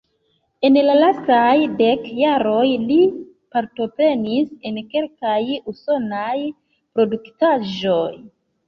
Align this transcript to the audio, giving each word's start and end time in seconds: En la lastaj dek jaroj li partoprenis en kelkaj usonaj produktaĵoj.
En 0.69 0.77
la 0.85 0.95
lastaj 1.01 1.51
dek 1.81 2.07
jaroj 2.21 2.65
li 2.87 2.97
partoprenis 3.57 4.51
en 4.71 4.83
kelkaj 4.97 5.39
usonaj 5.75 6.37
produktaĵoj. 6.97 8.07